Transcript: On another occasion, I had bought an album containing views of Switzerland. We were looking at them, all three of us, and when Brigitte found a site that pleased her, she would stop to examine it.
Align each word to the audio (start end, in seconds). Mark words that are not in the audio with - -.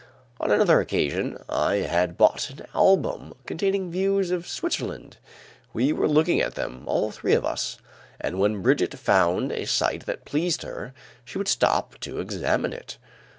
On 0.39 0.49
another 0.49 0.79
occasion, 0.81 1.37
I 1.47 1.75
had 1.85 2.17
bought 2.17 2.49
an 2.49 2.65
album 2.73 3.35
containing 3.45 3.91
views 3.91 4.31
of 4.31 4.47
Switzerland. 4.47 5.17
We 5.73 5.93
were 5.93 6.07
looking 6.07 6.41
at 6.41 6.55
them, 6.55 6.85
all 6.87 7.11
three 7.11 7.33
of 7.33 7.45
us, 7.45 7.77
and 8.19 8.39
when 8.39 8.63
Brigitte 8.63 8.97
found 8.97 9.51
a 9.51 9.65
site 9.67 10.07
that 10.07 10.25
pleased 10.25 10.63
her, 10.63 10.95
she 11.23 11.37
would 11.37 11.47
stop 11.47 11.99
to 11.99 12.19
examine 12.19 12.73
it. 12.73 12.97